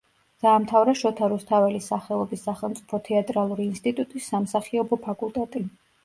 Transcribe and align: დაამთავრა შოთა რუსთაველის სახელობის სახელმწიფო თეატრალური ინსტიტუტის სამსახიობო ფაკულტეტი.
დაამთავრა 0.43 0.93
შოთა 0.99 1.27
რუსთაველის 1.33 1.89
სახელობის 1.91 2.41
სახელმწიფო 2.47 2.99
თეატრალური 3.09 3.67
ინსტიტუტის 3.73 4.31
სამსახიობო 4.33 4.99
ფაკულტეტი. 5.05 5.63